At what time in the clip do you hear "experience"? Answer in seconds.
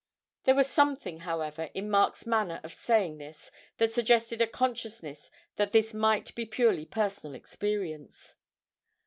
7.35-8.35